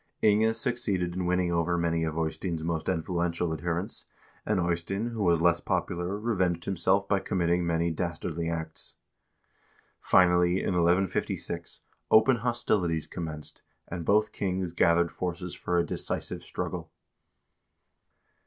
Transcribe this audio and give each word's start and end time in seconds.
Inge 0.23 0.55
succeeded 0.55 1.13
in 1.15 1.27
winning 1.27 1.51
over 1.51 1.77
many 1.77 2.03
of 2.05 2.17
Eystein's 2.17 2.63
most 2.63 2.89
influential 2.89 3.53
adherents, 3.53 4.07
and 4.47 4.59
Eystein, 4.59 5.11
who 5.11 5.21
was 5.21 5.41
less 5.43 5.59
popular, 5.59 6.17
revenged 6.17 6.65
himself 6.65 7.07
by 7.07 7.19
committing 7.19 7.67
many 7.67 7.91
dastardly 7.91 8.49
acts. 8.49 8.95
Finally, 9.99 10.53
in 10.59 10.73
1156, 10.73 11.81
open 12.09 12.37
hostilities 12.37 13.05
commenced, 13.05 13.61
and 13.87 14.03
both 14.03 14.31
kings 14.31 14.73
gathered 14.73 15.11
forces 15.11 15.53
for 15.53 15.77
a 15.77 15.85
decisive 15.85 16.41
struggle. 16.43 16.89